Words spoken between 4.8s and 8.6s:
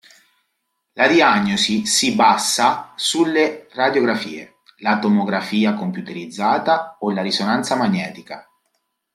Tomografia computerizzata, o la risonanza magnetica.